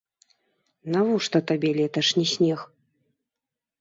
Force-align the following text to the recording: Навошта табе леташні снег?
Навошта 0.95 1.37
табе 1.51 1.69
леташні 1.81 2.25
снег? 2.33 2.59